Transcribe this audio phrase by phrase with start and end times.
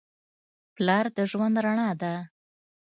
[0.75, 2.13] پلار د ژوند رڼا ده.